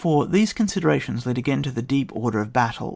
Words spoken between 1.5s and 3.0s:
to the deep order of battle.